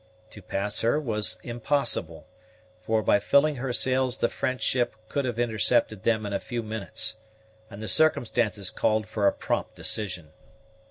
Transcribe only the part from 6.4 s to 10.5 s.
minutes; and the circumstances called for a prompt decision.